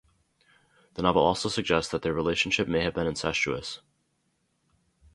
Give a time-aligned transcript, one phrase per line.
[0.95, 3.81] The novel also suggests that their relationship may have been incestuous.